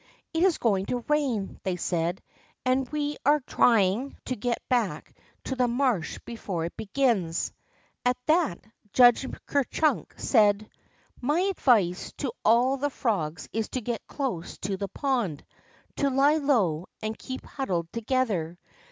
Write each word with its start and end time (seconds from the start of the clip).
It 0.33 0.41
is 0.41 0.57
going 0.57 0.87
to 0.87 1.05
rain," 1.09 1.59
they 1.61 1.75
said, 1.75 2.23
and 2.65 2.89
we 2.89 3.17
are 3.23 3.39
trying 3.41 4.17
to 4.25 4.35
get 4.35 4.67
back 4.67 5.15
to 5.43 5.55
the 5.55 5.67
marsh 5.67 6.17
before 6.25 6.65
it 6.65 6.75
begins." 6.75 7.53
At 8.03 8.17
that. 8.25 8.61
Judge 8.93 9.27
Ker 9.45 9.63
Chunk 9.65 10.15
said: 10.17 10.67
My 11.21 11.41
advice 11.41 12.13
to 12.13 12.33
all 12.43 12.77
the 12.77 12.89
frogs 12.89 13.47
is 13.53 13.69
to 13.69 13.81
get 13.81 14.07
close 14.07 14.57
to 14.61 14.75
the 14.75 14.87
pond, 14.87 15.45
to 15.97 16.09
lie 16.09 16.37
low, 16.37 16.87
and 17.03 17.15
keep 17.15 17.45
huddled 17.45 17.93
together. 17.93 18.57